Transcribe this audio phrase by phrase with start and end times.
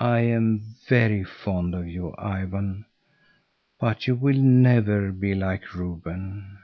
[0.00, 2.86] "I am very fond of you, Ivan,
[3.78, 6.58] but you will never be like Reuben."